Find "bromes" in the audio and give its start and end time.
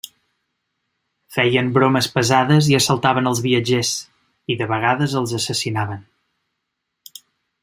1.75-2.07